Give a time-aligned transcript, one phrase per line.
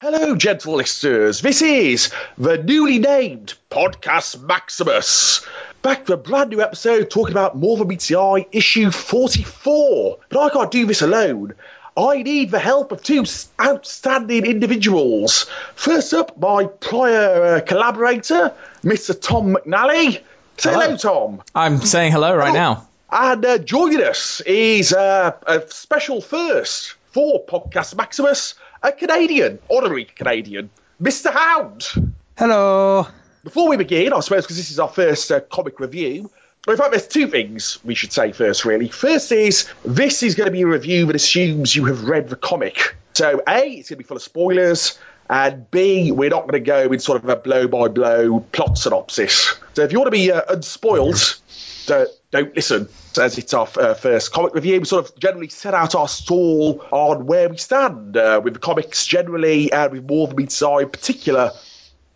[0.00, 1.40] Hello, gentle listeners.
[1.40, 5.44] This is the newly named Podcast Maximus.
[5.82, 10.18] Back to a brand new episode talking about More Than Meets the Eye issue 44.
[10.28, 11.54] But I can't do this alone.
[11.96, 13.24] I need the help of two
[13.60, 15.46] outstanding individuals.
[15.74, 19.20] First up, my prior uh, collaborator, Mr.
[19.20, 20.20] Tom McNally.
[20.56, 20.96] Say hello, Hello.
[20.96, 21.42] Tom.
[21.54, 22.88] I'm saying hello right now.
[23.10, 30.04] And uh, joining us is uh, a special first for Podcast Maximus, a Canadian, honorary
[30.04, 31.32] Canadian, Mr.
[31.32, 32.14] Hound.
[32.36, 33.06] Hello.
[33.48, 36.30] Before we begin, I suppose because this is our first uh, comic review,
[36.68, 38.88] in fact, there's two things we should say first, really.
[38.88, 42.36] First is this is going to be a review that assumes you have read the
[42.36, 42.94] comic.
[43.14, 44.98] So, A, it's going to be full of spoilers,
[45.30, 48.76] and B, we're not going to go with sort of a blow by blow plot
[48.76, 49.54] synopsis.
[49.72, 51.40] So, if you want to be uh, unspoiled,
[51.86, 52.90] don't, don't listen.
[53.18, 56.84] As it's our uh, first comic review, we sort of generally set out our stall
[56.90, 60.82] on where we stand uh, with the comics generally, and with more than meets eye
[60.82, 61.52] in particular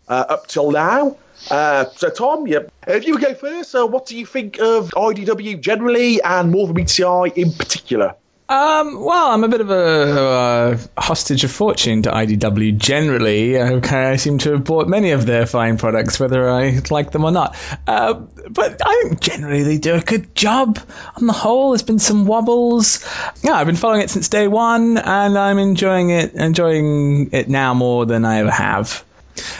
[0.07, 1.17] uh, up till now.
[1.49, 4.91] Uh, so, Tom, yeah, if you would go first, uh, what do you think of
[4.91, 8.15] IDW generally and more eye in particular?
[8.49, 13.57] Um, well, I'm a bit of a uh, hostage of fortune to IDW generally.
[13.57, 17.23] Uh, I seem to have bought many of their fine products, whether I like them
[17.23, 17.55] or not.
[17.87, 18.13] Uh,
[18.49, 20.77] but I think generally they do a good job
[21.15, 21.71] on the whole.
[21.71, 23.03] There's been some wobbles.
[23.41, 27.73] Yeah, I've been following it since day one, and I'm enjoying it, enjoying it now
[27.73, 29.05] more than I ever have.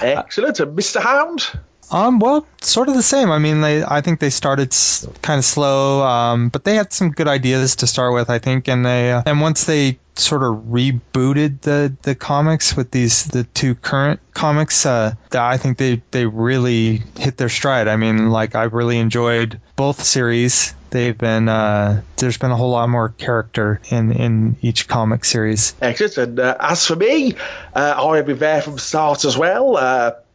[0.01, 0.59] Excellent.
[0.59, 1.01] And Mr.
[1.01, 1.51] Hound?
[1.91, 3.29] Um, well, sort of the same.
[3.31, 6.91] I mean, they, I think they started s- kind of slow, um, but they had
[6.91, 10.43] some good ideas to start with, I think, and they, uh, and once they sort
[10.43, 16.01] of rebooted the, the comics with these the two current comics, uh, I think they
[16.11, 17.87] they really hit their stride.
[17.87, 20.73] I mean, like I really enjoyed both series.
[20.91, 25.73] They've been uh, there's been a whole lot more character in in each comic series.
[25.81, 26.17] Excellent.
[26.29, 27.33] And uh, as for me,
[27.75, 29.75] uh, I have been there from the start as well.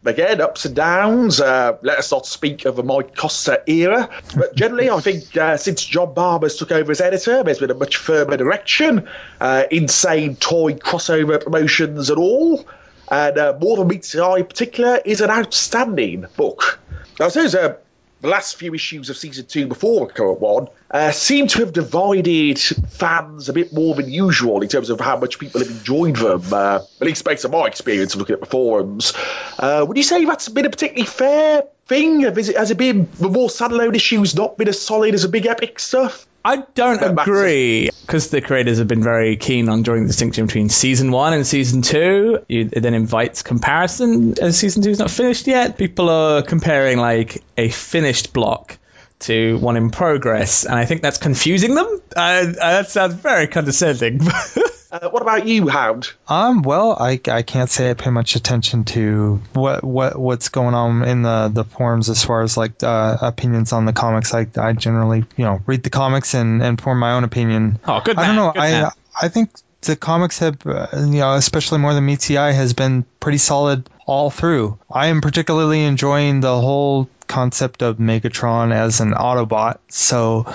[0.09, 1.39] Again, ups and downs.
[1.39, 4.09] Uh, let us not speak of the Mike Costa era.
[4.35, 7.75] But generally, I think uh, since John Barber's took over as editor, there's been a
[7.75, 9.07] much firmer direction.
[9.39, 12.67] Uh, insane toy crossover promotions and all.
[13.11, 16.81] And uh, More Than Meets the Eye in particular is an outstanding book.
[17.21, 17.77] I suppose uh,
[18.21, 21.73] the last few issues of season two before the current one uh, seem to have
[21.73, 26.17] divided fans a bit more than usual in terms of how much people have enjoyed
[26.17, 29.12] them, uh, at least based on my experience of looking at the forums.
[29.59, 32.21] Uh, would you say that's been a particularly fair thing?
[32.21, 35.28] Has it, has it been the more standalone issues not been as solid as the
[35.28, 36.27] big epic stuff?
[36.44, 40.69] I don't agree because the creators have been very keen on drawing the distinction between
[40.69, 42.44] season one and season two.
[42.49, 45.77] You, it then invites comparison as season two is not finished yet.
[45.77, 48.78] People are comparing like a finished block
[49.21, 52.00] to one in progress, and I think that's confusing them.
[52.15, 54.21] Uh, that sounds very condescending.
[54.91, 56.10] Uh, what about you, Hound?
[56.28, 60.75] Um, well, I, I can't say I pay much attention to what what what's going
[60.75, 64.32] on in the, the forums as far as like uh, opinions on the comics.
[64.32, 67.78] I, I generally you know read the comics and, and form my own opinion.
[67.87, 68.53] oh, good I don't know.
[68.53, 68.91] good I man.
[69.21, 69.50] I think
[69.82, 73.38] the comics have uh, you know especially more than meets the eye has been pretty
[73.38, 74.78] solid all through.
[74.91, 79.78] I am particularly enjoying the whole concept of Megatron as an Autobot.
[79.88, 80.47] So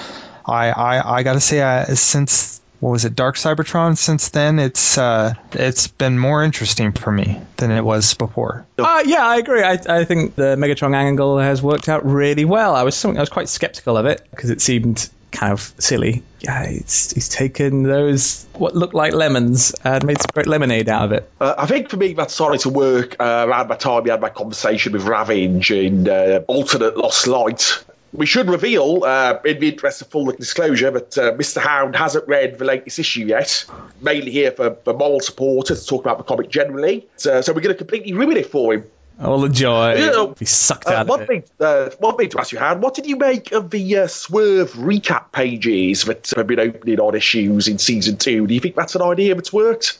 [0.44, 4.60] I I, I got to say I, since what was it Dark Cybertron since then
[4.60, 8.66] it's uh it's been more interesting for me than it was before.
[8.78, 9.64] Uh, yeah, I agree.
[9.64, 12.76] I, I think the Megatron angle has worked out really well.
[12.76, 16.24] I was something I was quite skeptical of it because it seemed kind of silly.
[16.42, 21.06] Yeah, it's, he's taken those what looked like lemons and made some great lemonade out
[21.06, 21.32] of it.
[21.40, 24.20] Uh, I think for me that started to work uh, around the time we had
[24.20, 27.86] my conversation with Ravage in uh, Alternate Lost Light.
[28.14, 31.60] We should reveal, uh, in the interest of full disclosure, that uh, Mr.
[31.60, 33.66] Hound hasn't read the latest issue yet.
[34.02, 37.08] Mainly here for, for moral supporters to talk about the comic generally.
[37.18, 38.86] So, so we're going to completely ruin it for him.
[39.20, 39.96] All the joy.
[39.96, 40.34] Yeah.
[40.38, 41.28] Be sucked Uh, out one of it.
[41.28, 44.08] thing, uh, one thing to ask you, Hound, what did you make of the uh,
[44.08, 48.46] Swerve recap pages that have been opening on issues in season two?
[48.48, 50.00] Do you think that's an idea that's worked?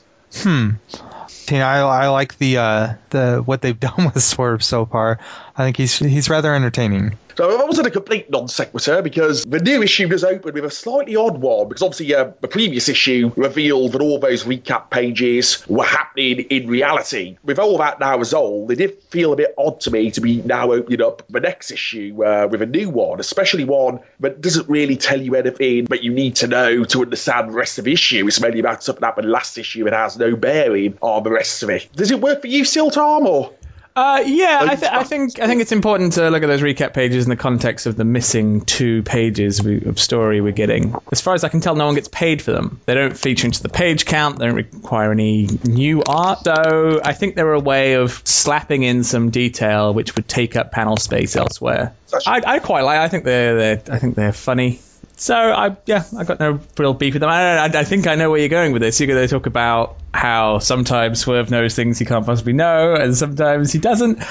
[1.50, 5.18] I, I like the uh, the what they've done with Swerve so far.
[5.56, 7.16] I think he's he's rather entertaining.
[7.36, 10.70] So that wasn't a complete non sequitur because the new issue does open with a
[10.70, 15.66] slightly odd one because obviously uh, the previous issue revealed that all those recap pages
[15.66, 17.36] were happening in reality.
[17.42, 20.42] With all that now resolved, it did feel a bit odd to me to be
[20.42, 24.68] now opening up the next issue uh, with a new one, especially one that doesn't
[24.68, 27.92] really tell you anything but you need to know to understand the rest of the
[27.92, 28.26] issue.
[28.28, 31.62] It's mainly about something that happened last issue and has no bearing on the rest
[31.62, 31.88] of it.
[31.94, 33.52] Does it work for you still, Tom, or?
[33.96, 36.94] Uh, yeah, I, th- I, think I think it's important to look at those recap
[36.94, 40.96] pages in the context of the missing two pages we, of story we're getting.
[41.12, 42.80] As far as I can tell, no one gets paid for them.
[42.86, 44.40] They don't feature into the page count.
[44.40, 46.40] They don't require any new art.
[46.44, 50.72] So I think they're a way of slapping in some detail which would take up
[50.72, 51.94] panel space elsewhere.
[52.26, 52.98] I, I quite like.
[52.98, 54.80] I think they're, they're I think they're funny.
[55.16, 57.30] So I yeah, I got no real beef with them.
[57.30, 58.98] I, I, I think I know where you're going with this.
[58.98, 63.16] You're going to talk about how sometimes Swerve knows things he can't possibly know, and
[63.16, 64.22] sometimes he doesn't.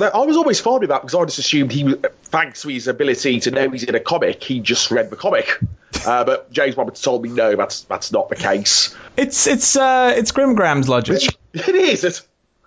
[0.00, 1.94] I was always fond of that because I just assumed he,
[2.24, 5.58] thanks to his ability to know he's in a comic, he just read the comic.
[6.04, 8.96] Uh, but James Roberts told me no, that's that's not the case.
[9.16, 11.22] It's it's uh, it's Grimgram's logic.
[11.52, 12.22] It is.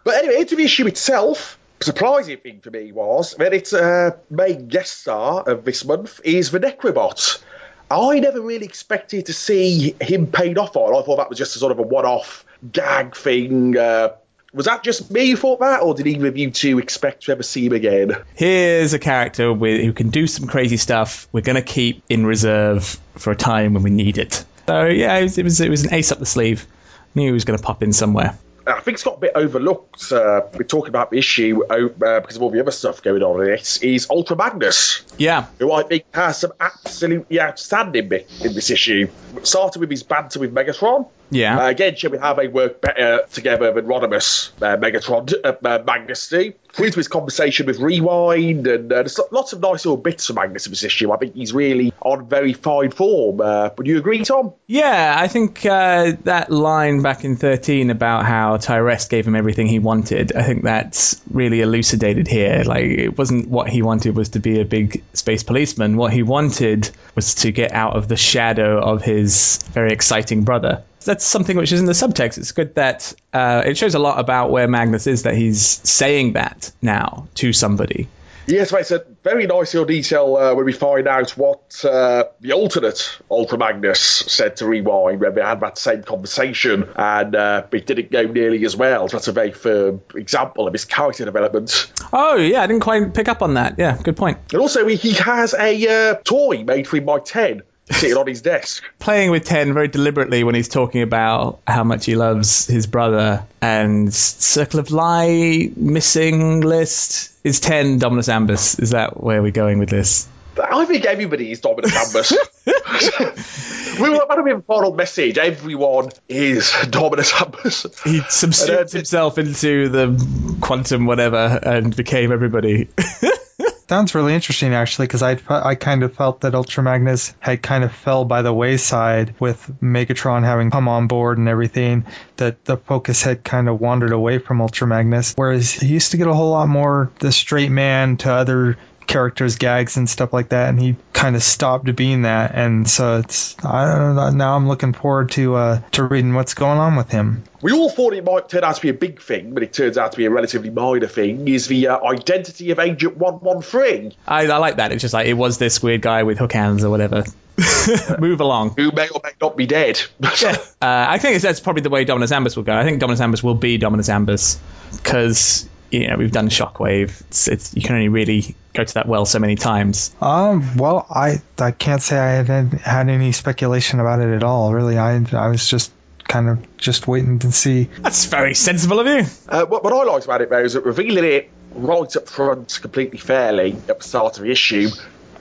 [0.05, 1.57] But anyway, into the issue itself.
[1.81, 6.51] Surprising thing for me was that its uh, main guest star of this month is
[6.51, 7.41] the Necrobot.
[7.89, 10.95] I never really expected to see him paid off on.
[10.95, 13.77] I thought that was just a sort of a one-off gag thing.
[13.77, 14.09] Uh,
[14.53, 17.31] was that just me who thought that, or did either of you two expect to
[17.31, 18.15] ever see him again?
[18.35, 21.27] Here's a character with, who can do some crazy stuff.
[21.31, 24.45] We're going to keep in reserve for a time when we need it.
[24.67, 26.65] So yeah, it was it was, it was an ace up the sleeve.
[27.13, 28.37] Knew he was going to pop in somewhere.
[28.67, 30.11] I think it's got a bit overlooked.
[30.11, 33.41] Uh, we're talking about the issue uh, because of all the other stuff going on
[33.41, 33.83] in it.
[33.83, 39.09] Is Ultra Magnus, yeah, who I think has some absolutely outstanding bit in this issue.
[39.43, 41.07] Starting with his banter with Megatron.
[41.29, 41.65] Yeah.
[41.65, 46.53] Uh, again, showing how they work better together than Rodimus, uh, Megatron, uh, Magnus do.
[46.73, 50.35] Through to his conversation with Rewind, and uh, there's lots of nice little bits from
[50.35, 51.09] Magnus in this issue.
[51.13, 53.39] I think he's really on very fine form.
[53.39, 54.53] Uh, would you agree, Tom?
[54.67, 59.67] Yeah, I think uh, that line back in 13 about how Tyrest gave him everything
[59.67, 62.63] he wanted, I think that's really elucidated here.
[62.65, 65.95] Like, it wasn't what he wanted was to be a big space policeman.
[65.95, 70.83] What he wanted was to get out of the shadow of his very exciting brother
[71.15, 72.37] that's something which is in the subtext.
[72.37, 76.33] It's good that uh, it shows a lot about where Magnus is that he's saying
[76.33, 78.09] that now to somebody.
[78.47, 82.25] Yes, mate, it's a very nice little detail uh, when we find out what uh,
[82.41, 87.65] the alternate Ultra Magnus said to Rewind when they had that same conversation, and uh,
[87.71, 89.07] it didn't go nearly as well.
[89.07, 91.93] So that's a very firm example of his character development.
[92.11, 93.75] Oh, yeah, I didn't quite pick up on that.
[93.77, 94.37] Yeah, good point.
[94.51, 98.41] And also, he has a uh, toy made for him by Ten sitting on his
[98.41, 98.83] desk.
[98.99, 103.45] Playing with Ten very deliberately when he's talking about how much he loves his brother
[103.61, 107.31] and Circle of Lie missing list.
[107.43, 108.79] Is Ten Dominus Ambus?
[108.81, 110.27] Is that where we're going with this?
[110.61, 112.31] I think everybody is Dominus Ambus.
[113.99, 115.37] we want to be a final message.
[115.37, 118.03] Everyone is Dominus Ambus.
[118.03, 122.87] He subsumed uh, himself into the quantum whatever and became everybody.
[123.87, 127.83] Sounds really interesting, actually, because I I kind of felt that Ultra Magnus had kind
[127.83, 132.05] of fell by the wayside with Megatron having come on board and everything.
[132.37, 136.17] That the focus had kind of wandered away from Ultra Magnus, whereas he used to
[136.17, 140.49] get a whole lot more the straight man to other characters gags and stuff like
[140.49, 144.55] that and he kind of stopped being that and so it's I don't know now
[144.55, 148.13] I'm looking forward to uh to reading what's going on with him we all thought
[148.13, 150.25] it might turn out to be a big thing but it turns out to be
[150.25, 154.91] a relatively minor thing is the uh, identity of Agent 113 I, I like that
[154.91, 157.23] it's just like it was this weird guy with hook hands or whatever
[158.19, 158.71] Move along.
[158.75, 160.01] Who may or may not be dead.
[160.41, 160.57] yeah.
[160.81, 162.73] uh, I think that's probably the way Dominus Ambus will go.
[162.73, 164.57] I think Dominus Ambus will be Dominus Ambus
[164.91, 165.69] because
[166.01, 167.21] you know we've done Shockwave.
[167.27, 170.15] It's, it's you can only really go to that well so many times.
[170.21, 174.73] Um, well, I I can't say I had had any speculation about it at all.
[174.73, 175.91] Really, I I was just
[176.27, 177.89] kind of just waiting to see.
[178.01, 179.25] That's very sensible of you.
[179.47, 182.79] Uh, what, what I liked about it though is that revealing it right up front,
[182.81, 184.89] completely fairly at the start of the issue,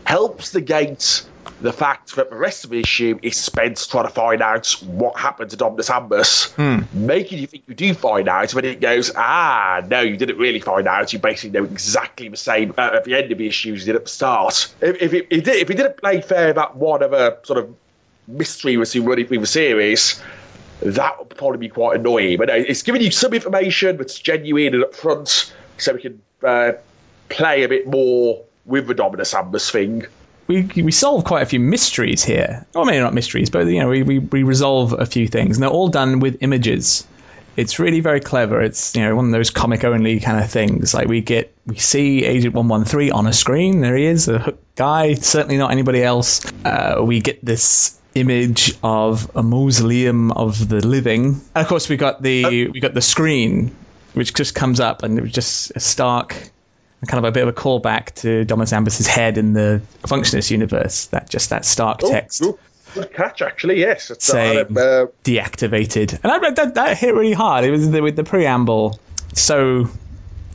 [0.05, 1.25] helps negate
[1.61, 5.19] the fact that the rest of the issue is spent trying to find out what
[5.19, 6.81] happened to Dominus Ambus, Hmm.
[6.93, 10.61] making you think you do find out, when it goes, ah, no, you didn't really
[10.61, 11.13] find out.
[11.13, 13.87] You basically know exactly the same uh, at the end of the issue as you
[13.87, 14.75] did at the start.
[14.81, 17.59] If, if, it, if, it, if it didn't play fair that one of a sort
[17.59, 17.75] of
[18.27, 20.21] mystery was running through the series,
[20.83, 22.39] that would probably be quite annoying.
[22.39, 26.73] But no, it's giving you some information that's genuine and upfront, so we can uh,
[27.29, 30.07] play a bit more with the Dominus Ambus thing.
[30.47, 32.67] We, we solve quite a few mysteries here.
[32.75, 35.63] Or maybe not mysteries, but you know we, we, we resolve a few things, and
[35.63, 37.07] they're all done with images.
[37.57, 38.61] it's really very clever.
[38.61, 40.95] It's you know one of those comic only kind of things.
[40.95, 43.81] Like we get we see Agent One One Three on a screen.
[43.81, 45.15] There he is, a hook guy.
[45.15, 46.45] Certainly not anybody else.
[46.65, 51.41] Uh, we get this image of a mausoleum of the living.
[51.55, 53.75] And of course we got the we got the screen
[54.13, 56.51] which just comes up and it was just a stark
[57.07, 61.07] kind of a bit of a callback to Dominus Ambus's head in the Functionist universe.
[61.07, 62.57] That just that stark Oh, text good,
[62.95, 63.81] good catch, actually.
[63.81, 67.65] Yes, it's, saying uh, deactivated, and I read that that hit really hard.
[67.65, 68.99] It was the, with the preamble,
[69.35, 69.89] so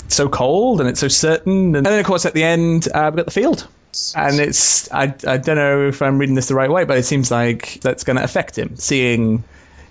[0.07, 3.17] so cold and it's so certain, and then of course at the end uh, we
[3.17, 3.67] got the field.
[4.15, 7.05] And it's I, I don't know if I'm reading this the right way, but it
[7.05, 9.43] seems like that's going to affect him, seeing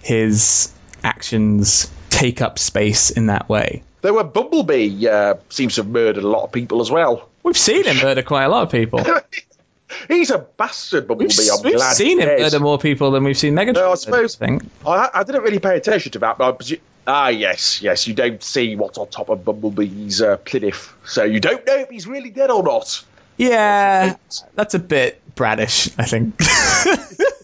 [0.02, 3.82] his actions take up space in that way.
[4.00, 7.28] There were Bumblebee uh, seems to have murdered a lot of people as well.
[7.42, 9.04] We've seen him murder quite a lot of people.
[10.08, 11.34] He's a bastard, Bumblebee.
[11.36, 13.74] We've, I'm we've glad seen him murder more people than we've seen Megatron.
[13.74, 14.38] No, I suppose-.
[14.40, 18.42] I, I didn't really pay attention to that, but I ah, yes, yes, you don't
[18.42, 22.30] see what's on top of Bumblebee's uh, plinif, so you don't know if he's really
[22.30, 23.02] dead or not.
[23.38, 24.16] Yeah,
[24.54, 26.38] that's a bit bradish, I think.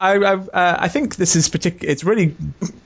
[0.00, 1.92] I, I've, uh, I think this is particular.
[1.92, 2.34] It's really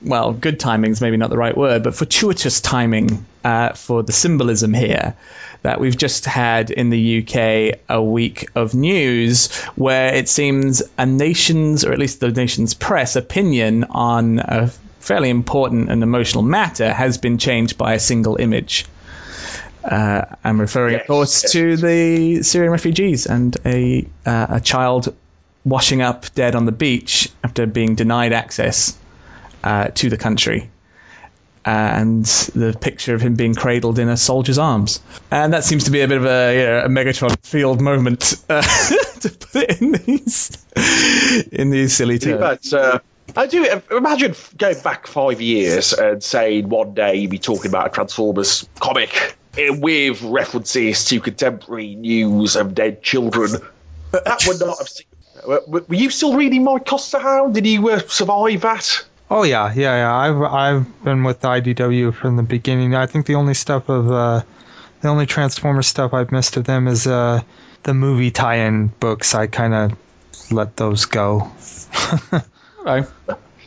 [0.01, 4.11] well, good timing is maybe not the right word, but fortuitous timing uh, for the
[4.11, 5.15] symbolism here.
[5.61, 11.05] That we've just had in the UK a week of news where it seems a
[11.07, 14.67] nation's, or at least the nation's press, opinion on a
[14.99, 18.85] fairly important and emotional matter has been changed by a single image.
[19.83, 21.51] Uh, I'm referring, of course, yes.
[21.53, 25.15] to the Syrian refugees and a uh, a child
[25.65, 28.97] washing up dead on the beach after being denied access
[29.63, 30.69] uh, to the country.
[31.67, 34.99] And the picture of him being cradled in a soldier's arms,
[35.31, 38.35] and that seems to be a bit of a, you know, a Megatron field moment
[38.49, 40.55] uh, to put it in these
[41.51, 42.69] in these silly terms.
[42.69, 42.99] But uh,
[43.35, 47.87] I do imagine going back five years and saying one day you'd be talking about
[47.87, 53.53] a Transformers comic eh, with references to contemporary news of dead children.
[54.11, 55.07] That would not have seen.
[55.47, 57.53] Were were you still reading Mike Costa Hound?
[57.53, 59.05] Did you uh, survive that?
[59.29, 60.15] Oh yeah, yeah, yeah.
[60.15, 62.95] I've I've been with IDW from the beginning.
[62.95, 64.41] I think the only stuff of uh,
[65.01, 67.41] the only Transformers stuff I've missed of them is uh,
[67.83, 69.33] the movie tie-in books.
[69.35, 71.51] I kind of let those go.
[72.85, 73.07] Right.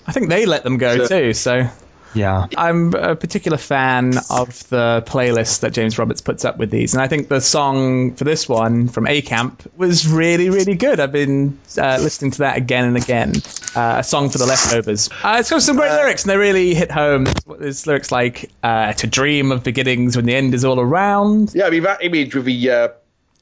[0.06, 1.32] I think they let them go So- too.
[1.32, 1.68] So
[2.14, 2.46] yeah.
[2.56, 7.02] I'm a particular fan of the playlist that James Roberts puts up with these, and
[7.02, 11.00] I think the song for this one from A Camp was really, really good.
[11.00, 13.34] I've been uh, listening to that again and again.
[13.74, 15.10] Uh, a song for the leftovers.
[15.22, 17.26] Uh, it's got some great lyrics, and they really hit home.
[17.58, 21.66] There's lyrics like uh, "To dream of beginnings when the end is all around." Yeah,
[21.66, 22.88] I mean that image with the uh,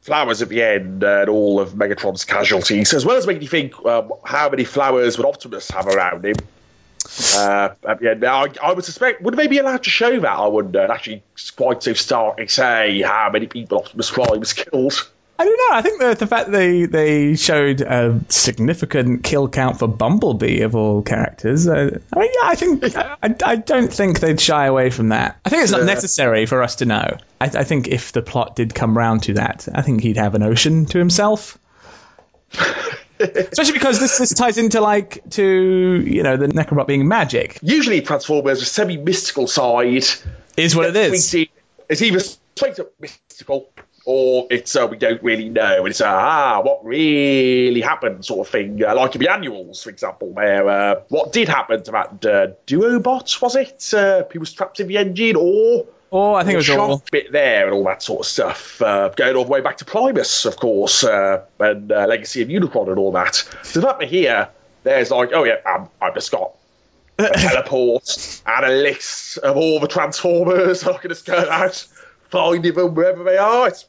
[0.06, 3.84] flowers at the end and all of Megatron's casualties, as well as making you think
[3.84, 6.36] um, how many flowers would Optimus have around him.
[7.36, 10.30] Uh, the end, I, I would suspect would they be allowed to show that?
[10.38, 10.80] I wonder.
[10.80, 11.22] And actually,
[11.56, 15.08] quite so starkly say how many people Optimus Prime has killed.
[15.38, 15.76] I don't know.
[15.76, 20.74] I think the the fact they they showed a significant kill count for Bumblebee of
[20.74, 21.68] all characters.
[21.68, 25.38] Uh, I mean, yeah, I think I, I don't think they'd shy away from that.
[25.44, 25.86] I think it's not Yeah.
[25.88, 27.18] necessary for us to know.
[27.38, 30.34] I, I think if the plot did come round to that, I think he'd have
[30.36, 31.58] an ocean to himself.
[33.18, 38.00] Especially because this, this ties into like to you know the Necrobot being magic Usually,
[38.02, 40.04] Transformers a semi-mystical side.
[40.56, 41.34] is what it is.
[41.34, 41.46] in-
[41.88, 43.68] It's either straight up mystical
[44.04, 45.78] or it's uh, we don't really know.
[45.78, 48.80] And it's uh, ah, what really happened, sort of thing.
[48.84, 52.46] Uh, like in the annuals, for example, where uh, what did happen to that uh,
[52.66, 53.42] Duobot?
[53.42, 53.92] Was it?
[53.92, 57.30] Uh, he was trapped in the engine, or Or I think it was all bit
[57.30, 58.80] there and all that sort of stuff.
[58.80, 62.48] Uh, going all the way back to Primus, of course, uh, and uh, Legacy of
[62.48, 63.34] Unicron and all that.
[63.62, 64.48] So that here,
[64.82, 66.54] there's like, oh yeah, I'm, I'm just got
[67.18, 70.84] a teleport and a list of all the Transformers.
[70.84, 71.86] I can just go out,
[72.30, 73.68] finding them wherever they are.
[73.68, 73.84] It's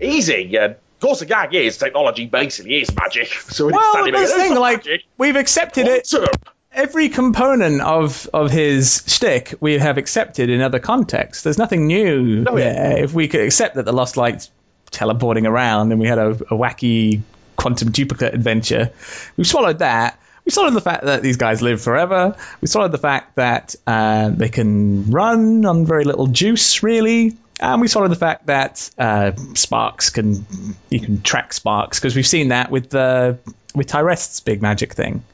[0.00, 0.56] easy.
[0.56, 3.26] And of course, the gag is technology basically is magic.
[3.26, 4.54] So it's well, standing that's the thing.
[4.54, 5.02] Like magic.
[5.18, 6.08] we've accepted it.
[6.08, 11.42] Quantum." Every component of of his shtick we have accepted in other contexts.
[11.42, 12.72] There's nothing new Oh, yeah.
[12.72, 13.04] there.
[13.04, 14.50] If we could accept that the Lost Lights
[14.90, 17.22] teleporting around and we had a, a wacky
[17.56, 18.92] quantum duplicate adventure,
[19.36, 20.20] we've swallowed that.
[20.44, 22.36] We swallowed the fact that these guys live forever.
[22.60, 27.36] We swallowed the fact that uh, they can run on very little juice, really.
[27.58, 30.46] And we swallowed the fact that uh, sparks can
[30.90, 33.38] you can track sparks because we've seen that with the
[33.74, 35.24] with Tyrest's big magic thing.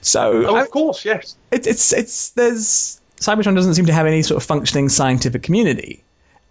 [0.00, 1.36] So Oh, of course, yes.
[1.50, 6.02] it, it's it's there's Cybertron doesn't seem to have any sort of functioning scientific community.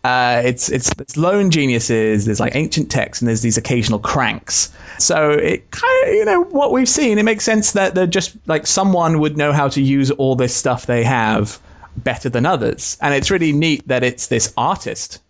[0.04, 2.26] Uh, it's it's it's lone geniuses.
[2.26, 4.72] There's like ancient texts, and there's these occasional cranks.
[5.00, 7.18] So it kind of you know what we've seen.
[7.18, 10.56] It makes sense that they're just like someone would know how to use all this
[10.56, 11.60] stuff they have
[11.98, 15.22] better than others, and it's really neat that it's this artist.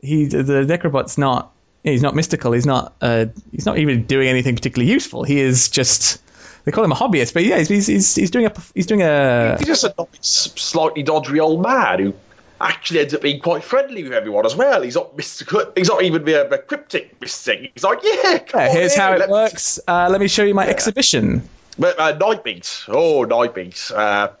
[0.00, 1.52] He the Necrobot's not
[1.84, 2.52] he's not mystical.
[2.52, 5.24] He's not uh, he's not even doing anything particularly useful.
[5.24, 6.22] He is just
[6.66, 9.56] they call him a hobbyist, but yeah, he's he's, he's doing a he's doing a
[9.56, 12.14] He's just a slightly dodgy old man who
[12.60, 14.82] actually ends up being quite friendly with everyone as well.
[14.82, 15.72] He's not mystical.
[15.76, 17.70] He's not even a, a cryptic mystic.
[17.72, 19.78] He's like, yeah, come Yeah, on here's in, how it works.
[19.86, 21.48] Uh, let me show you my exhibition.
[21.78, 23.92] But uh, Nightbeat, oh Nightbeat.
[23.92, 24.32] Uh,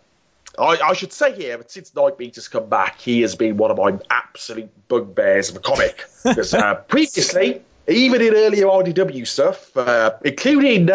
[0.58, 3.70] I, I should say here that since Nightbeat has come back, he has been one
[3.70, 6.04] of my absolute bugbears of a comic.
[6.24, 10.90] Because uh, previously, even in earlier IDW stuff, uh, including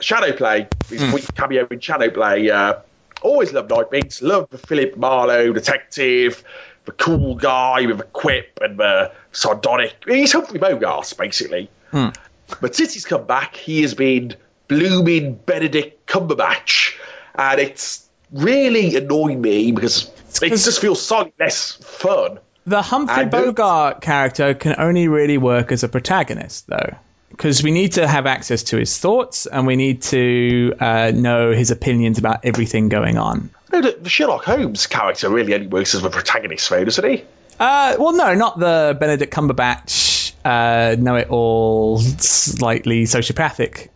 [0.00, 2.80] uh, Shadowplay, his brief cameo in Shadowplay, uh,
[3.22, 4.22] always loved Nightbeat.
[4.22, 6.42] Loved the Philip Marlowe detective,
[6.86, 9.94] the cool guy with a quip and the sardonic.
[10.06, 11.70] He's Humphrey Bogart, basically.
[11.92, 14.34] But since he's come back, he has been
[14.68, 16.96] blooming Benedict Cumberbatch,
[17.34, 20.10] and it's really annoyed me because
[20.42, 22.38] it just feels slightly less fun.
[22.66, 26.94] The Humphrey do- Bogart character can only really work as a protagonist, though,
[27.30, 31.52] because we need to have access to his thoughts and we need to uh, know
[31.52, 33.50] his opinions about everything going on.
[33.72, 37.24] No, the, Sherlock Holmes character really only works as a protagonist, though, doesn't he?
[37.58, 43.88] Uh, well, no, not the Benedict Cumberbatch uh, know-it-all, slightly sociopathic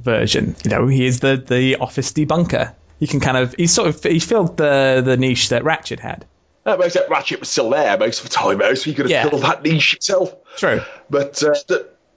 [0.00, 0.56] version.
[0.64, 2.74] You know, he is the the office debunker.
[2.98, 6.24] He can kind of he's sort of he filled the the niche that Ratchet had.
[6.64, 9.10] Uh, except Ratchet was still there most of the time, though, so he could have
[9.10, 9.28] Yeah.
[9.28, 10.34] filled that niche himself.
[10.56, 10.80] True.
[11.08, 11.54] But uh,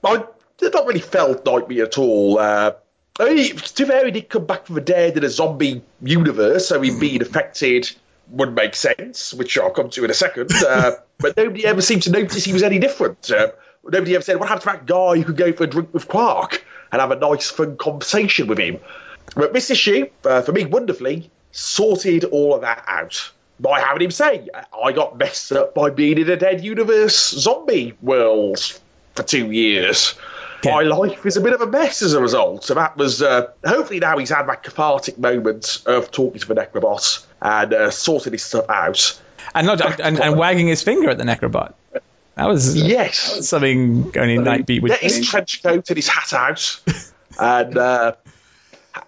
[0.04, 0.24] I
[0.58, 2.38] did not really felt like me at all.
[2.38, 2.72] Uh,
[3.18, 5.82] I mean, to be fair, he did come back from the dead in a zombie
[6.02, 7.90] universe, so he'd been affected
[8.30, 10.50] would make sense, which I'll come to in a second.
[10.52, 13.30] Uh, but nobody ever seemed to notice he was any different.
[13.30, 13.48] Uh,
[13.84, 16.08] nobody ever said, "What happened to that guy who could go for a drink with
[16.08, 18.78] Quark and have a nice, fun conversation with him?"
[19.34, 23.30] But this issue, uh, for me, wonderfully sorted all of that out
[23.60, 24.48] by having him say,
[24.84, 28.58] "I got messed up by being in a dead universe zombie world
[29.14, 30.14] for two years."
[30.72, 32.64] My life is a bit of a mess as a result.
[32.64, 36.54] So that was uh, hopefully now he's had that cathartic moment of talking to the
[36.54, 39.20] Necrobot and uh, sorting his stuff out.
[39.54, 41.74] And not and, and wagging his finger at the Necrobot.
[42.36, 46.80] That was Yes, something only Nightbeat would get his trench coat and his hat out
[47.38, 48.14] and uh,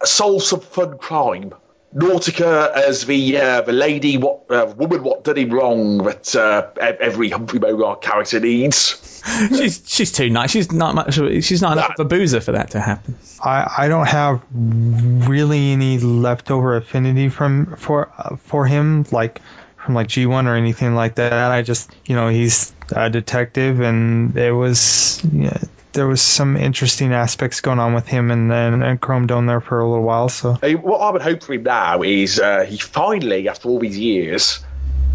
[0.04, 1.52] solve some fun crime.
[1.94, 6.70] Nautica as the uh, the lady, what uh, woman, what did him wrong that uh,
[6.78, 9.02] every Humphrey Bogart character needs.
[9.48, 10.50] She's she's too nice.
[10.52, 11.18] She's not much.
[11.18, 13.16] of- She's not enough of a boozer for that to happen.
[13.42, 19.40] I, I don't have really any leftover affinity from for uh, for him like
[19.86, 21.32] from like G1 or anything like that.
[21.32, 25.56] I just you know he's a detective and it was yeah,
[25.92, 29.60] there was some interesting aspects going on with him and then and Chrome Dome there
[29.60, 30.28] for a little while.
[30.28, 33.78] So I what I would hope for him now is uh, he finally, after all
[33.78, 34.62] these years,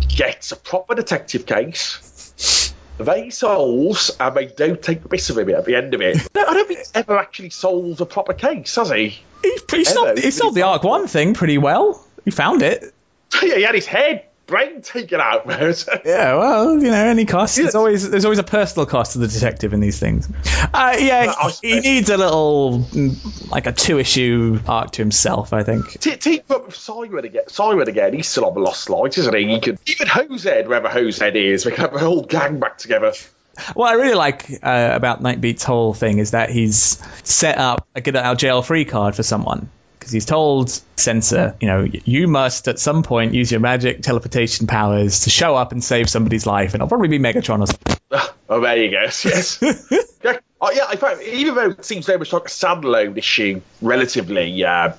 [0.08, 2.74] gets a proper detective case.
[2.98, 6.18] They solves and they don't take the piss of him at the end of it.
[6.36, 9.20] No, I don't think he's ever actually solved a proper case, has he?
[9.42, 12.06] He, he solved, he solved the Arc One thing pretty well.
[12.26, 12.94] He found it.
[13.42, 15.74] yeah, he had his head, brain taken out, man.
[16.06, 17.56] Yeah, well, you know, any cost.
[17.56, 20.28] There's always there's always a personal cost to the detective in these things.
[20.74, 22.86] Uh, yeah, he needs a little
[23.50, 25.54] like a two issue arc to himself.
[25.54, 26.00] I think.
[26.00, 27.48] T- team up with Siren again.
[27.48, 28.14] Siren again.
[28.14, 29.48] He's still on the lost light, isn't he?
[29.48, 33.14] He could even Hosehead, wherever Hosehead is, we can have a whole gang back together.
[33.74, 38.02] What I really like uh, about Nightbeat's whole thing is that he's set up a
[38.02, 39.70] get out jail free card for someone
[40.02, 44.66] because he's told Censor, you know, you must at some point use your magic teleportation
[44.66, 47.98] powers to show up and save somebody's life, and it'll probably be Megatron or something.
[48.50, 49.04] Oh, there you go.
[49.04, 49.60] Yes.
[50.22, 53.62] yeah, oh, yeah, in fact, even though it seems very much like a standalone issue,
[53.82, 54.92] relatively, uh,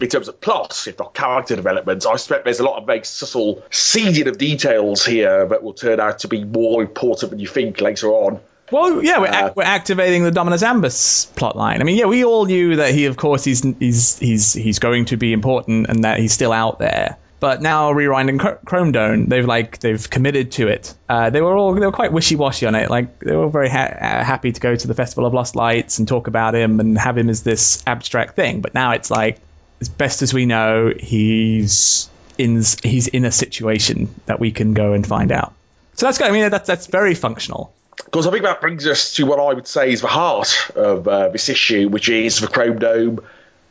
[0.00, 3.04] in terms of plot, if not character development, I suspect there's a lot of very
[3.04, 7.46] subtle seeding of details here that will turn out to be more important than you
[7.46, 8.40] think later on.
[8.70, 11.80] Well, yeah, we're, Uh, we're activating the Dominus Ambus plotline.
[11.80, 15.06] I mean, yeah, we all knew that he, of course, he's he's he's he's going
[15.06, 17.16] to be important and that he's still out there.
[17.40, 20.92] But now rewinding Chr- Chrome Dome, they've like they've committed to it.
[21.08, 22.90] Uh, they were all they were quite wishy washy on it.
[22.90, 25.98] Like they were very ha- uh, happy to go to the Festival of Lost Lights
[25.98, 28.60] and talk about him and have him as this abstract thing.
[28.60, 29.38] But now it's like,
[29.80, 34.92] as best as we know, he's in he's in a situation that we can go
[34.92, 35.54] and find out.
[35.94, 36.26] So that's good.
[36.26, 37.72] I mean, that's that's very functional.
[38.04, 41.06] Because I think that brings us to what I would say is the heart of
[41.06, 43.20] uh, this issue, which is the Chrome Dome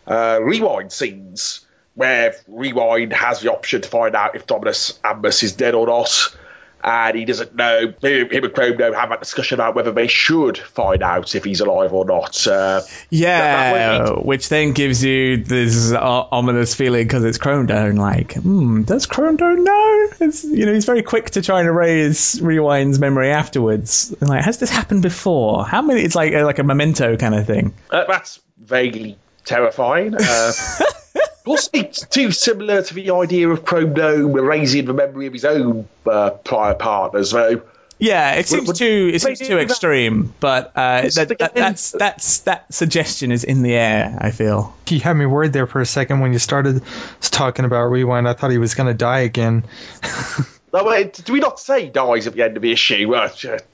[0.05, 5.53] uh, rewind scenes, where Rewind has the option to find out if Dominus Ambus is
[5.53, 6.35] dead or not.
[6.83, 7.93] And he doesn't know.
[8.01, 11.59] Him and Chrome Dome have that discussion about whether they should find out if he's
[11.59, 12.45] alive or not.
[12.47, 17.95] Uh, yeah, which then gives you this ominous feeling because it's Chromedome.
[17.95, 20.07] Like, hmm, does Chromedome know?
[20.19, 24.15] It's, you know, he's very quick to try and erase Rewind's memory afterwards.
[24.19, 25.65] And like, has this happened before?
[25.65, 26.01] How many?
[26.01, 27.73] It's like like a memento kind of thing.
[27.89, 30.15] Uh, that's vaguely terrifying.
[30.15, 30.51] Uh,
[31.47, 36.31] Possibly too similar to the idea of Chromedome erasing the memory of his own uh,
[36.31, 37.61] prior partners, though.
[37.99, 42.71] Yeah, it seems too it seems too extreme, but uh, that, that, that's that's that
[42.71, 44.15] suggestion is in the air.
[44.21, 46.83] I feel you had me worried there for a second when you started
[47.21, 48.29] talking about rewind.
[48.29, 49.63] I thought he was going to die again.
[50.73, 53.15] no, wait, do we not say dies at the end of the issue?
[53.15, 53.29] Uh,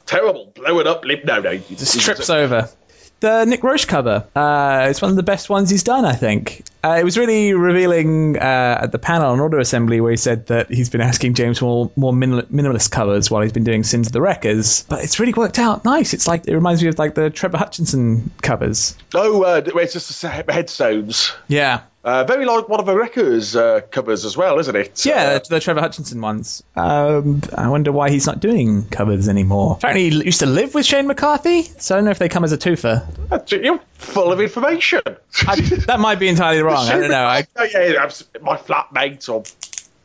[0.06, 1.26] terrible, blowing up lip.
[1.26, 2.70] No, no, just trips over
[3.24, 4.28] the Nick Roche cover.
[4.36, 6.64] Uh, it's one of the best ones he's done, I think.
[6.84, 10.48] Uh, it was really revealing uh, at the panel on Auto Assembly where he said
[10.48, 14.08] that he's been asking James for more, more minimalist covers while he's been doing Sins
[14.08, 16.14] of the Wreckers, but it's really worked out nice.
[16.14, 18.98] It's like it reminds me of like the Trevor Hutchison covers.
[19.14, 21.34] Oh, uh, it's just the headstones.
[21.48, 21.84] Yeah.
[22.04, 25.06] Uh, very like one of the Wreckers uh, covers as well, isn't it?
[25.06, 26.62] Yeah, uh, the Trevor Hutchison ones.
[26.76, 29.76] Um, I wonder why he's not doing covers anymore.
[29.78, 32.44] Apparently, he used to live with Shane McCarthy, so I don't know if they come
[32.44, 33.08] as a twofer.
[33.52, 35.00] You're full of information.
[35.48, 35.56] I,
[35.88, 36.88] that might be entirely wrong.
[36.88, 37.26] I don't know.
[37.26, 38.10] I, oh, yeah,
[38.42, 39.44] my flatmate or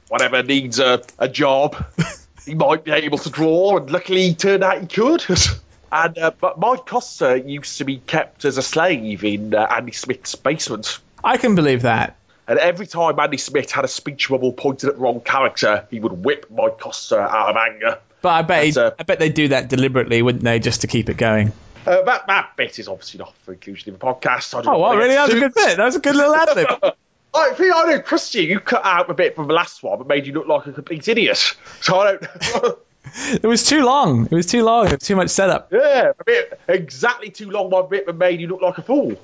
[0.08, 1.84] whatever needs a, a job.
[2.46, 5.24] he might be able to draw, and luckily he turned out he could.
[5.92, 9.92] and uh, but Mike Costa used to be kept as a slave in uh, Andy
[9.92, 10.98] Schmidt's basement.
[11.22, 12.16] I can believe that.
[12.46, 16.00] And every time Andy Schmidt had a speech bubble pointed at the wrong character, he
[16.00, 17.98] would whip Mike Costa out of anger.
[18.22, 21.10] But I bet, uh, I bet they do that deliberately, wouldn't they, just to keep
[21.10, 21.52] it going?
[21.88, 24.52] Uh, that, that bit is obviously not for inclusion in the podcast.
[24.54, 25.14] oh, well, really?
[25.14, 25.76] That was a good bit.
[25.78, 26.68] That was a good little ad lib.
[27.34, 28.60] I think I don't trust you.
[28.60, 31.08] Cut out a bit from the last one, but made you look like a complete
[31.08, 31.56] idiot.
[31.80, 32.26] So I don't.
[33.42, 34.26] it was too long.
[34.26, 34.88] It was too long.
[34.88, 35.72] It was too much setup.
[35.72, 37.70] Yeah, a bit exactly too long.
[37.70, 39.16] One bit, but made you look like a fool.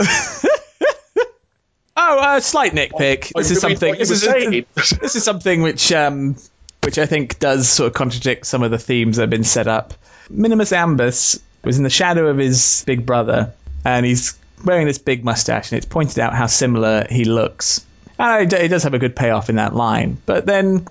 [1.97, 3.33] Oh, a uh, slight nitpick.
[3.35, 3.95] This is something.
[3.95, 6.35] This is, this is something which, um,
[6.83, 9.69] which I think does sort of contradict some of the themes that have been set
[9.69, 9.95] up.
[10.29, 13.53] Minimus Ambus was in the shadow of his big brother,
[13.85, 17.85] and he's wearing this big mustache, and it's pointed out how similar he looks.
[18.19, 20.19] And it does have a good payoff in that line.
[20.25, 20.87] But then,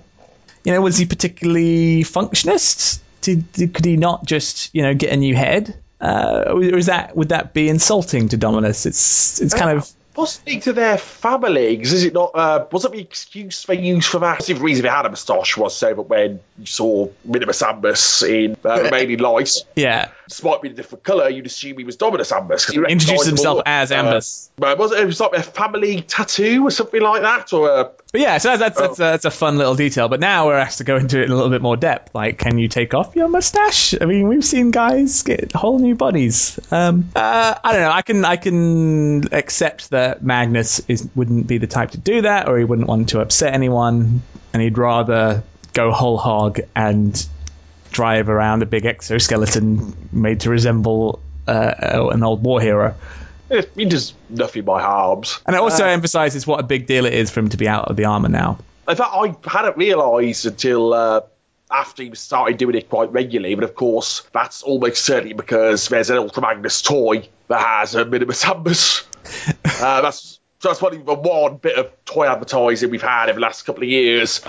[0.64, 3.00] you know, was he particularly functionist?
[3.22, 5.74] Did, did could he not just, you know, get a new head?
[6.00, 8.84] Uh, or is that would that be insulting to Dominus?
[8.84, 12.30] It's it's kind of Possibly to their families, is it not?
[12.34, 14.44] Uh, wasn't the excuse they used for that?
[14.44, 18.56] The reason they had a moustache was so that when you saw Minimus Ambus in
[18.64, 22.30] uh, Remain in Light, yeah, despite being a different colour, you'd assume he was Dominus
[22.30, 22.70] Ambus.
[22.70, 24.50] He introduced himself as uh, Ambus.
[24.62, 27.90] Uh, was it, it was like a family tattoo or something like that, or a
[28.14, 29.02] but yeah, so that's that's, that's, oh.
[29.02, 30.08] that's, a fun little detail.
[30.08, 32.14] But now we're asked to go into it in a little bit more depth.
[32.14, 33.92] Like, can you take off your mustache?
[34.00, 36.60] I mean, we've seen guys get whole new bodies.
[36.70, 37.90] Um, uh, I don't know.
[37.90, 42.48] I can I can accept that Magnus is wouldn't be the type to do that,
[42.48, 47.26] or he wouldn't want to upset anyone, and he'd rather go whole hog and
[47.90, 52.94] drive around a big exoskeleton made to resemble uh, an old war hero.
[53.76, 55.40] He does nothing by halves.
[55.46, 57.68] And it also uh, emphasises what a big deal it is for him to be
[57.68, 58.58] out of the armour now.
[58.88, 61.20] In fact, I hadn't realised until uh,
[61.74, 66.10] after he started doing it quite regularly, but of course, that's almost certainly because there's
[66.10, 69.04] an Ultra Magnus toy that has a Minimus Ambus.
[69.82, 73.40] uh, that's so that's probably the one bit of toy advertising we've had in the
[73.40, 74.40] last couple of years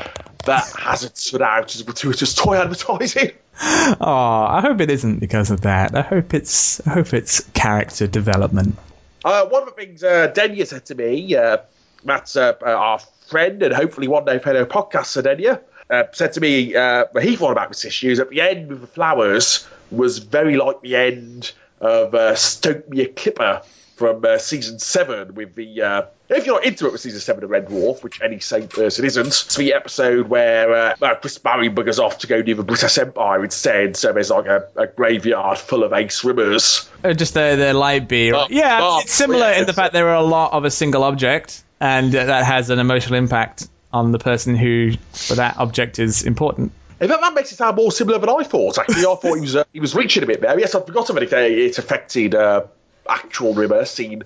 [0.46, 3.32] that hasn't stood out as gratuitous toy advertising.
[3.58, 5.96] Oh, I hope it isn't because of that.
[5.96, 8.76] I hope it's I hope it's character development.
[9.24, 11.60] Uh, one of the things uh, Denia said to me, uh,
[12.04, 16.76] Matt's uh, our friend and hopefully one day fellow podcaster, Denia, uh, said to me
[16.76, 20.58] uh, he thought about this issue is at the end with the flowers was very
[20.58, 23.62] like the end of uh, Stoke Me a Clipper
[23.96, 25.82] from uh, season seven with the.
[25.82, 28.68] Uh, if you're not into it with season seven of Red Dwarf, which any sane
[28.68, 32.64] person isn't, it's the episode where uh, Chris Barrie buggers off to go near the
[32.64, 33.96] British Empire instead.
[33.96, 36.90] So there's like a, a graveyard full of ace rimmers.
[37.04, 38.36] Oh, just their their light beer.
[38.36, 40.72] Uh, yeah, uh, it's similar yeah, in the fact there are a lot of a
[40.72, 46.00] single object, and that has an emotional impact on the person who for that object
[46.00, 46.74] is important.
[47.00, 48.78] In fact, that makes it sound more similar than I thought.
[48.78, 50.60] Actually, I thought he was uh, he was reaching a bit there.
[50.60, 51.34] Yes, I forgot about it.
[51.34, 52.66] It affected uh,
[53.08, 54.24] actual Rimmer seen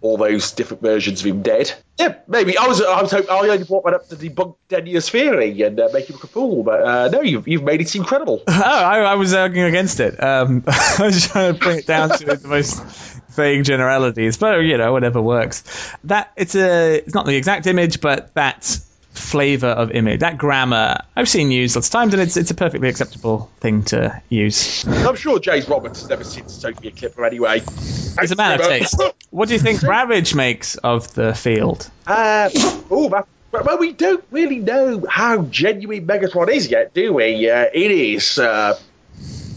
[0.00, 1.72] all those different versions of him dead.
[1.98, 5.10] Yeah, maybe I was I was hoping I only brought that up to debunk Denia's
[5.10, 7.88] theory and uh, make him look a fool, but uh, no, you've you've made it
[7.88, 8.42] seem credible.
[8.48, 10.22] Oh, I, I was arguing against it.
[10.22, 12.82] Um, I was trying to bring it down to the most
[13.30, 15.64] vague generalities, but you know whatever works.
[16.04, 18.80] That it's a it's not the exact image, but that
[19.18, 22.54] flavor of image, that grammar, I've seen used lots of times, and it's it's a
[22.54, 24.84] perfectly acceptable thing to use.
[24.86, 27.58] I'm sure James Roberts has never seen Stoke Me a Clipper anyway.
[27.60, 29.00] It's a man of taste.
[29.30, 31.90] What do you think Ravage makes of the field?
[32.06, 32.50] Uh,
[32.90, 37.48] oh, that, well, we don't really know how genuine Megatron is yet, do we?
[37.50, 38.78] Uh, it is uh,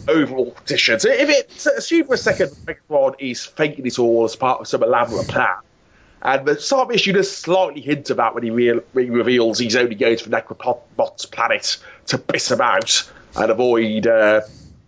[0.08, 1.06] overall petitions.
[1.06, 4.84] If it's assume for a second Megatron is faking it all as part of some
[4.84, 5.56] elaborate plan,
[6.22, 9.60] and the sort of issue does slightly hint about when he, re- when he reveals
[9.60, 14.42] he's only going to the Necrobot's planet to piss him out and avoid uh,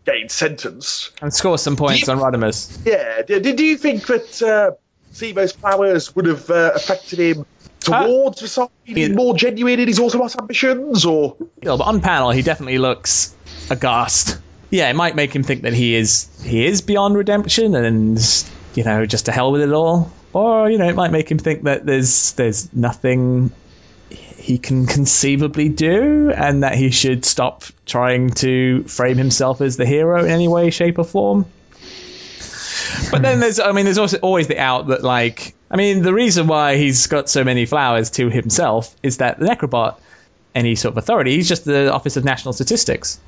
[0.05, 1.11] getting sentenced.
[1.21, 2.85] And score some points You- on Rodimus.
[2.85, 7.45] Yeah, do, do you think that uh, powers would have uh, affected him
[7.79, 9.07] towards deciding yeah.
[9.09, 13.35] more genuine in his Autobot ambitions, or Yeah, but on panel, he definitely looks
[13.69, 14.39] aghast.
[14.69, 18.17] Yeah, it might make him think that he is he is beyond redemption, and
[18.75, 20.11] you know, just to hell with it all.
[20.33, 23.51] Or you know, it might make him think that there's there's nothing
[24.09, 29.85] he can conceivably do, and that he should stop trying to frame himself as the
[29.85, 31.45] hero in any way, shape, or form.
[33.11, 36.13] But then there's, I mean, there's also always the out that like, I mean, the
[36.13, 39.95] reason why he's got so many flowers to himself is that the Necrobot,
[40.53, 43.19] any sort of authority, he's just the Office of National Statistics.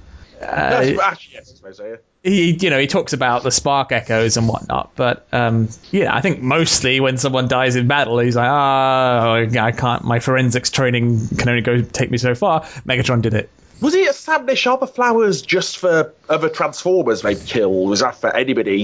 [0.42, 1.80] Actually, yes, I suppose.
[1.84, 1.96] Yeah.
[2.24, 6.22] He, you know, he talks about the spark echoes and whatnot, but um, yeah, I
[6.22, 10.04] think mostly when someone dies in battle, he's like, oh, I can't.
[10.04, 12.62] My forensics training can only go take me so far.
[12.88, 13.50] Megatron did it.
[13.82, 17.86] Was he establish other flowers just for other Transformers they'd kill?
[17.86, 18.84] Was that for anybody?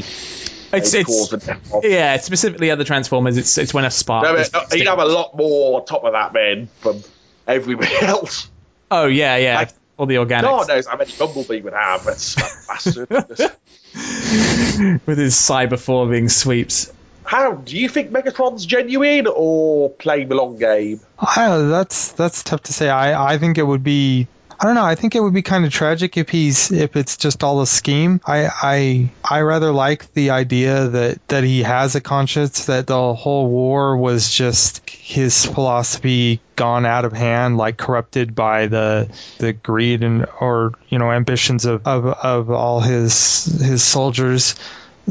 [0.73, 3.37] It's, it's the yeah, it's specifically other Transformers.
[3.37, 4.23] It's it's when a spark.
[4.23, 7.01] No, but, uh, he'd have a lot more on top of that, man, from
[7.47, 8.49] everybody else.
[8.91, 9.69] oh yeah, yeah, Like-
[10.01, 10.41] all the organics.
[10.41, 12.03] God knows how many Bumblebee would have.
[12.03, 12.33] That's
[12.67, 13.07] bastard.
[15.05, 16.91] with his cyberforming sweeps.
[17.23, 21.01] How do you think Megatron's genuine or playing the long game?
[21.19, 22.89] I, that's that's tough to say.
[22.89, 24.27] I, I think it would be
[24.61, 24.85] I don't know.
[24.85, 27.67] I think it would be kind of tragic if he's if it's just all a
[27.67, 28.21] scheme.
[28.23, 32.65] I I I rather like the idea that that he has a conscience.
[32.65, 38.67] That the whole war was just his philosophy gone out of hand, like corrupted by
[38.67, 44.53] the the greed and or you know ambitions of of, of all his his soldiers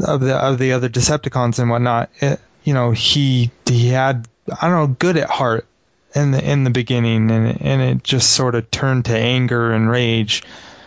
[0.01, 2.09] of the of the other Decepticons and whatnot.
[2.21, 5.65] It, you know he he had I don't know good at heart
[6.13, 9.89] in the in the beginning and and it just sort of turned to anger and
[9.89, 10.43] rage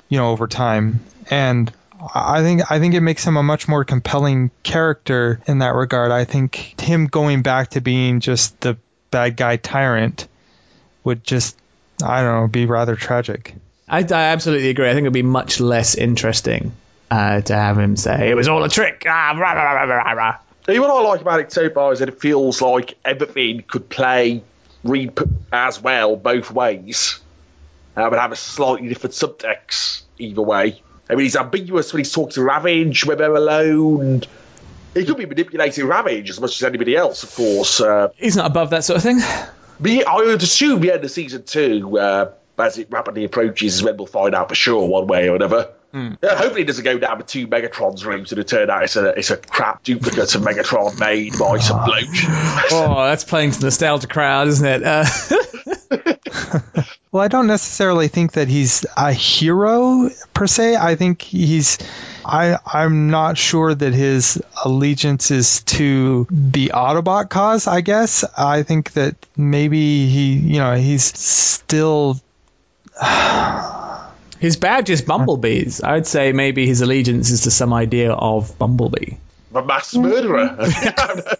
[0.08, 1.72] you know over time and
[2.14, 6.10] I think I think it makes him a much more compelling character in that regard.
[6.10, 8.76] I think him going back to being just the
[9.10, 10.28] bad guy tyrant
[11.02, 11.56] would just
[12.02, 13.54] I don't know be rather tragic.
[13.88, 14.88] I, I absolutely agree.
[14.88, 16.72] I think it'd be much less interesting
[17.10, 19.04] uh, to have him say it was all a trick.
[19.06, 20.38] Ah, rah, rah, rah, rah, rah, rah.
[20.66, 23.88] See, what I like about it so far is that it feels like everything could
[23.88, 24.42] play
[24.84, 25.18] read
[25.52, 27.18] as well both ways,
[27.96, 30.80] uh, but have a slightly different subtext either way.
[31.08, 34.22] I mean, he's ambiguous when he's talking to Ravage when they're alone.
[34.94, 37.80] He could be manipulating Ravage as much as anybody else, of course.
[37.80, 39.18] Uh, He's not above that sort of thing.
[39.80, 43.76] but yeah, I would assume the end of season two, uh, as it rapidly approaches,
[43.76, 45.70] is when we'll find out for sure one way or another.
[45.94, 48.96] Uh, hopefully, it doesn't go down the two Megatrons route and it turn out it's
[48.96, 52.08] a, it's a crap duplicate of Megatron made by some bloke.
[52.72, 54.82] Oh, that's playing to the nostalgia crowd, isn't it?
[54.82, 55.04] Uh,
[57.14, 60.74] Well, I don't necessarily think that he's a hero per se.
[60.74, 61.78] I think he's
[62.24, 68.24] I I'm not sure that his allegiance is to the Autobot cause, I guess.
[68.36, 72.20] I think that maybe he, you know, he's still
[74.38, 75.82] his badge is Bumblebee's.
[75.82, 79.16] I would say maybe his allegiance is to some idea of Bumblebee.
[79.54, 80.58] A mass murderer.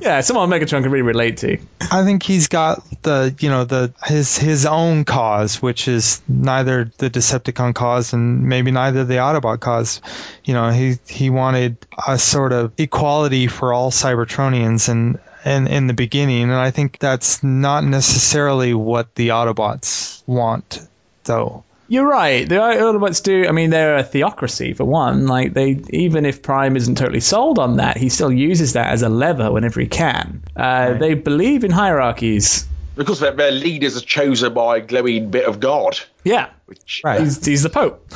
[0.00, 1.58] Yeah, someone Megatron can really relate to.
[1.80, 6.90] I think he's got the you know the his his own cause, which is neither
[6.98, 10.00] the Decepticon cause and maybe neither the Autobot cause.
[10.44, 15.18] You know, he he wanted a sort of equality for all Cybertronians and.
[15.46, 20.80] In, in the beginning, and I think that's not necessarily what the Autobots want,
[21.22, 21.62] though.
[21.86, 22.48] You're right.
[22.48, 23.46] The Autobots do.
[23.46, 25.28] I mean, they're a theocracy for one.
[25.28, 29.02] Like they, even if Prime isn't totally sold on that, he still uses that as
[29.02, 30.42] a lever whenever he can.
[30.56, 32.66] Uh, They believe in hierarchies.
[32.96, 35.96] because their, their leaders are chosen by a glowing bit of God.
[36.24, 37.20] Yeah, Which, Right.
[37.20, 38.12] he's, he's the Pope.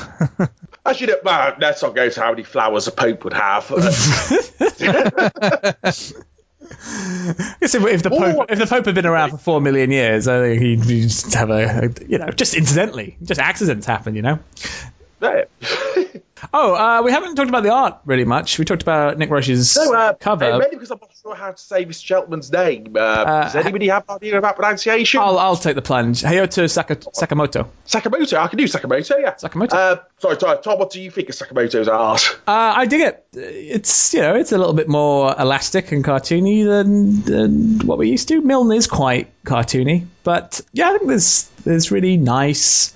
[0.84, 3.70] Actually, no, well, let's not go to how many flowers a pope would have.
[7.60, 10.40] If, if the Pope, if the Pope had been around for four million years, I
[10.40, 14.38] think he'd just have a, a you know, just incidentally, just accidents happen, you know.
[16.52, 18.58] Oh, uh, we haven't talked about the art really much.
[18.58, 20.50] We talked about Nick Roche's So, uh, cover.
[20.58, 22.94] mainly because I'm not sure how to say this gentleman's name.
[22.96, 25.20] Uh, does anybody have an idea about pronunciation?
[25.20, 26.22] I'll, I'll take the plunge.
[26.22, 27.68] Hayato Saka, Sakamoto.
[27.86, 29.34] Sakamoto, I can do Sakamoto, yeah.
[29.34, 29.72] Sakamoto.
[29.72, 32.38] Uh, sorry, sorry, Tom, what do you think of Sakamoto's art?
[32.46, 33.26] Uh, I dig it.
[33.32, 38.08] It's you know it's a little bit more elastic and cartoony than, than what we
[38.08, 38.40] used to.
[38.40, 42.92] Milne is quite cartoony, but yeah, I think there's there's really nice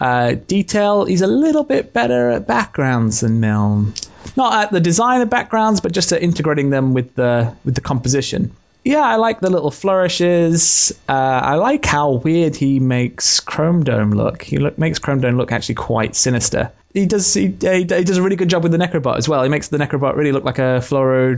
[0.00, 1.04] uh, detail.
[1.04, 3.94] He's a little bit better at backgrounds than Milne.
[4.36, 7.80] Not at the design of backgrounds, but just at integrating them with the with the
[7.80, 8.52] composition.
[8.86, 10.96] Yeah, I like the little flourishes.
[11.08, 14.42] Uh, I like how weird he makes Chrome Dome look.
[14.42, 16.70] He look, makes Chrome Dome look actually quite sinister.
[16.94, 19.42] He does he, he, he does a really good job with the Necrobot as well.
[19.42, 21.34] He makes the Necrobot really look like a Floro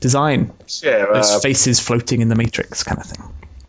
[0.00, 0.52] design.
[0.82, 3.22] Yeah, Those uh, faces floating in the Matrix kind of thing.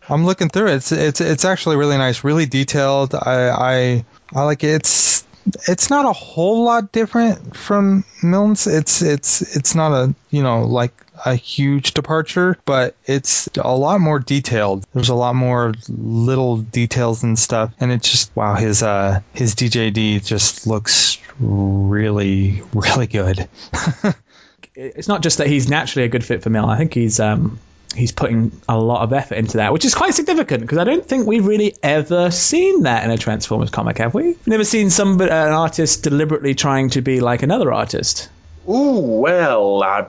[0.10, 0.76] I'm looking through it.
[0.76, 3.14] It's it's it's actually really nice, really detailed.
[3.16, 4.76] I I I like it.
[4.76, 5.26] It's
[5.68, 8.68] it's not a whole lot different from Milne's.
[8.68, 14.02] It's it's it's not a you know like a huge departure, but it's a lot
[14.02, 14.86] more detailed.
[14.94, 18.56] There's a lot more little details and stuff, and it's just wow.
[18.56, 23.48] His uh his DJD just looks really really good.
[24.74, 26.66] It's not just that he's naturally a good fit for Mill.
[26.66, 27.60] I think he's um
[27.96, 31.06] he's putting a lot of effort into that, which is quite significant because I don't
[31.06, 34.24] think we've really ever seen that in a Transformers comic, have we?
[34.24, 38.30] We've never seen some an artist deliberately trying to be like another artist.
[38.70, 40.06] ooh, well, uh,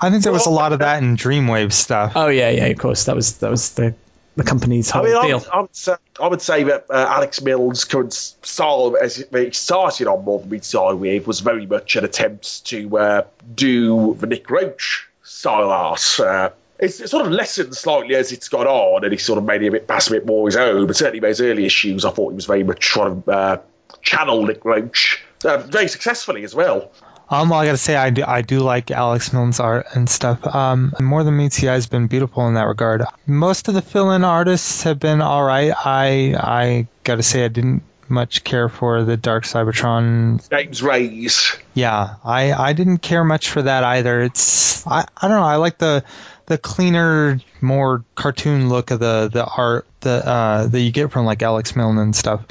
[0.00, 2.12] I think there was a lot of that in Dreamwave stuff.
[2.16, 3.04] Oh yeah, yeah, of course.
[3.04, 3.94] That was that was the
[4.36, 5.38] the company's I whole mean, I deal.
[5.38, 9.32] would, I, would say, I would say that uh, Alex Milne's current style, as it
[9.32, 12.98] it started on More Than Meets the Eye with, was very much an attempt to
[12.98, 13.22] uh,
[13.54, 16.20] do the Nick Roche style art.
[16.20, 19.44] Uh, it's, it's sort of lessened slightly as it's gone on, and he sort of
[19.44, 20.86] made it a bit, a bit more his own.
[20.86, 23.56] But certainly those early issues, I thought he was very much trying to uh,
[24.02, 26.90] channel Nick Roche uh, very successfully as well.
[27.30, 30.46] Um, well, I gotta say, I do, I do like Alex Milne's art and stuff.
[30.46, 33.02] Um, More Than Meets the Eye has been beautiful in that regard.
[33.26, 35.72] Most of the fill-in artists have been all right.
[35.74, 40.46] I, I gotta say, I didn't much care for the Dark Cybertron.
[40.50, 41.58] James Raiz.
[41.72, 44.20] Yeah, I, I didn't care much for that either.
[44.20, 45.46] It's, I, I don't know.
[45.46, 46.04] I like the,
[46.46, 51.24] the cleaner, more cartoon look of the, the art that, uh, that you get from
[51.24, 52.44] like Alex Milne and stuff.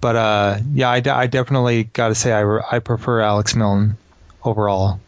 [0.00, 3.96] But, uh, yeah, I, I definitely gotta say, I, re- I prefer Alex Milne
[4.42, 5.00] overall.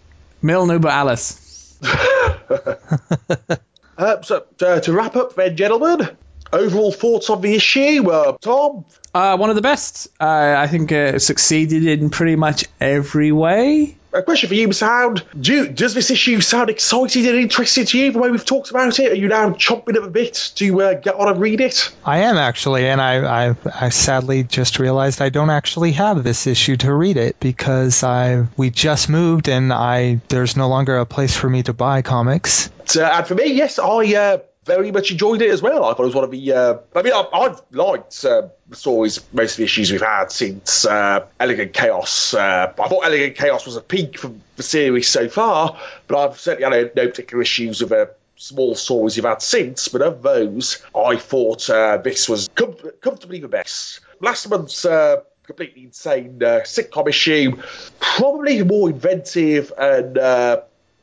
[0.43, 1.79] Milne über alles.
[3.97, 6.09] Uh, so, uh, to wrap up then, gentlemen,
[6.53, 8.11] overall thoughts on the issue?
[8.11, 8.85] Uh, Tom?
[9.15, 10.09] Uh, one of the best.
[10.19, 13.97] Uh, I think uh, succeeded in pretty much every way.
[14.15, 14.87] A question for you, Mr.
[14.87, 15.25] Hound.
[15.39, 18.99] Do does this issue sound exciting and interesting to you the way we've talked about
[18.99, 19.13] it?
[19.13, 21.91] Are you now chomping at the bit to uh, get on and read it?
[22.05, 26.47] I am actually, and I, I, I sadly just realized I don't actually have this
[26.47, 31.07] issue to read it because I we just moved and I there's no longer a
[31.07, 32.71] place for me to buy comics.
[32.95, 35.85] Uh, and for me, yes, I uh, very much enjoyed it as well.
[35.85, 36.53] I thought it was one of the.
[36.53, 40.85] Uh, I mean, I, I've liked uh, stories, most of the issues we've had since
[40.85, 42.35] uh, Elegant Chaos.
[42.35, 46.39] Uh, I thought Elegant Chaos was a peak for the series so far, but I've
[46.39, 49.89] certainly had no particular issues with the small stories you've had since.
[49.89, 54.01] But of those, I thought uh, this was com- comfortably the best.
[54.21, 54.85] Last month's.
[54.85, 57.61] Uh, Completely insane uh, sitcom issue,
[57.99, 60.61] probably more inventive and uh,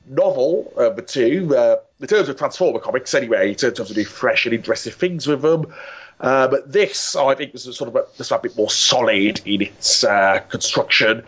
[0.08, 4.05] novel of the two, uh, in terms of Transformer comics anyway, in terms of doing
[4.05, 5.73] fresh and interesting things with them.
[6.19, 9.62] Uh, but this, I think, was sort of a, just a bit more solid in
[9.62, 11.23] its uh, construction.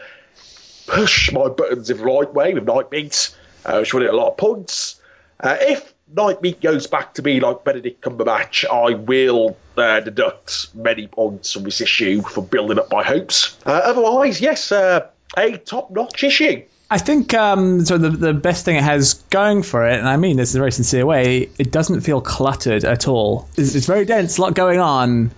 [0.87, 4.31] Push my buttons in the right way with Nightbeat, uh, which won it a lot
[4.31, 4.99] of points.
[5.39, 11.07] Uh, if Nightbeat goes back to be like Benedict Cumberbatch, I will uh, deduct many
[11.07, 13.57] points from this issue for building up my hopes.
[13.65, 15.07] Uh, otherwise, yes, uh,
[15.37, 16.63] a top-notch issue.
[16.91, 17.97] I think um, so.
[17.97, 20.61] The, the best thing it has going for it, and I mean this in a
[20.61, 23.47] very sincere way, it doesn't feel cluttered at all.
[23.55, 25.31] It's, it's very dense, a lot going on,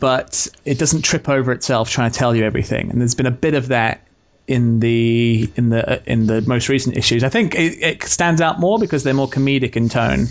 [0.00, 2.90] but it doesn't trip over itself trying to tell you everything.
[2.90, 4.00] And there's been a bit of that
[4.46, 7.22] in the in the in the most recent issues.
[7.22, 10.26] I think it, it stands out more because they're more comedic in tone,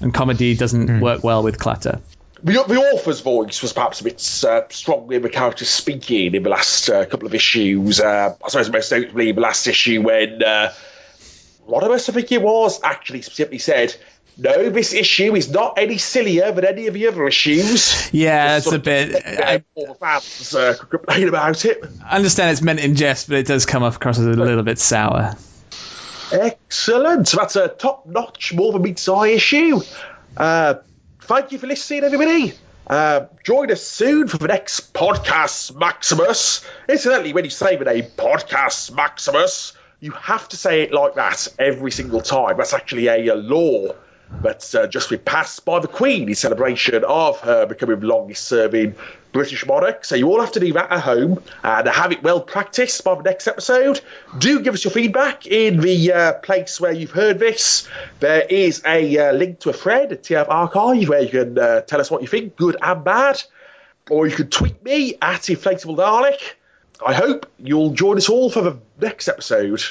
[0.00, 2.00] and comedy doesn't work well with clutter.
[2.44, 6.42] The, the author's voice was perhaps a bit uh, stronger in the character speaking in
[6.42, 8.00] the last uh, couple of issues.
[8.00, 10.72] Uh, I suppose most notably the last issue when uh,
[11.64, 13.94] one of us, I think it was, actually specifically said,
[14.36, 18.12] no, this issue is not any sillier than any of the other issues.
[18.12, 19.22] Yeah, it's a bit.
[19.24, 21.84] I all the fans uh, could complain about it.
[22.04, 24.78] I understand it's meant in jest, but it does come across as a little bit
[24.78, 25.36] sour.
[26.32, 27.28] Excellent.
[27.28, 29.80] So that's a top notch, more than meets eye issue.
[30.36, 30.74] Uh,
[31.26, 32.52] thank you for listening, everybody.
[32.86, 36.64] Uh, join us soon for the next Podcast Maximus.
[36.88, 41.48] Incidentally, when you say the name Podcast Maximus, you have to say it like that
[41.58, 42.56] every single time.
[42.56, 43.94] That's actually a, a law
[44.42, 48.94] that's uh, just been passed by the Queen in celebration of her becoming longest serving
[49.32, 50.04] British monarch.
[50.04, 53.14] So you all have to do that at home and have it well practiced by
[53.14, 54.00] the next episode.
[54.38, 57.88] Do give us your feedback in the uh, place where you've heard this.
[58.20, 61.80] There is a uh, link to a thread at TF Archive where you can uh,
[61.82, 63.42] tell us what you think, good and bad.
[64.10, 66.40] Or you can tweet me at Inflatable Dalek.
[67.04, 69.82] I hope you'll join us all for the next episode.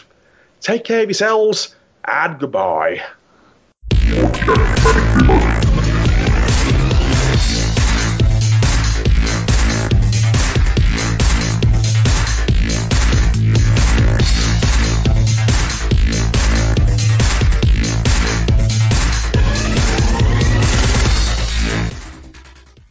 [0.59, 1.75] Take care of yourselves
[2.05, 3.01] and goodbye.